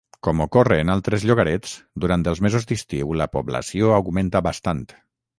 Com 0.25 0.39
ocorre 0.43 0.77
en 0.83 0.91
altres 0.93 1.25
llogarets, 1.31 1.73
durant 2.05 2.25
els 2.31 2.41
mesos 2.45 2.65
d'estiu 2.71 3.11
la 3.21 3.27
població 3.35 3.91
augmenta 3.99 4.43
bastant. 4.49 4.81